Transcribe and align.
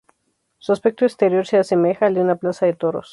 Su 0.57 0.73
aspecto 0.73 1.05
exterior 1.05 1.45
se 1.45 1.59
asemeja 1.59 2.07
al 2.07 2.15
de 2.15 2.21
una 2.21 2.37
plaza 2.37 2.65
de 2.65 2.73
toros. 2.73 3.09